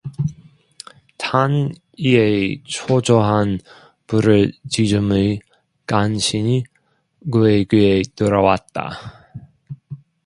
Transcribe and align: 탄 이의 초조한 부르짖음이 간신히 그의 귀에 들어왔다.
탄 1.19 1.75
이의 1.95 2.63
초조한 2.63 3.59
부르짖음이 4.07 5.39
간신히 5.85 6.63
그의 7.31 7.65
귀에 7.65 8.01
들어왔다. 8.15 9.19